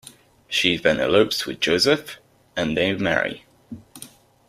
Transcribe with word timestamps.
She 0.47 0.77
then 0.77 0.99
elopes 0.99 1.45
with 1.45 1.59
Joseph 1.59 2.17
and 2.57 2.75
they 2.75 2.91
marry. 2.95 3.45